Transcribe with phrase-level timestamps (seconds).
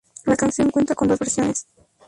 [0.25, 1.67] La canción cuenta con dos versiones.